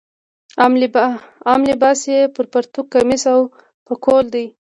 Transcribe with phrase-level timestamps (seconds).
[1.51, 2.19] عام لباس یې
[2.53, 3.39] پرتوګ کمیس او
[3.85, 4.45] پکول دی.